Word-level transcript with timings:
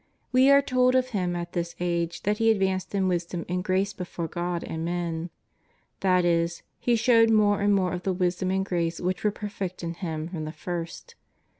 We 0.31 0.49
are 0.49 0.63
told 0.63 0.95
of 0.95 1.09
Him 1.09 1.35
at 1.35 1.53
this 1.53 1.75
age 1.79 2.23
that 2.23 2.39
He 2.39 2.49
advanced 2.49 2.95
in 2.95 3.07
wis 3.07 3.23
dom 3.23 3.45
and 3.47 3.63
grace 3.63 3.93
before 3.93 4.27
God 4.27 4.63
and 4.63 4.83
men; 4.83 5.29
that 5.99 6.25
is. 6.25 6.63
He 6.79 6.95
showed 6.95 7.29
more 7.29 7.61
and 7.61 7.71
more 7.75 7.93
of 7.93 8.01
the 8.01 8.11
wisdom 8.11 8.49
and 8.49 8.65
grace 8.65 8.99
which 8.99 9.23
were 9.23 9.29
per 9.29 9.47
fect 9.49 9.83
in 9.83 9.93
Him 9.93 10.29
from 10.29 10.45
the 10.45 10.51
first. 10.51 11.13